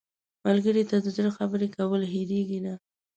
[0.45, 2.73] ملګری ته د زړه خبرې کول هېرېږي نه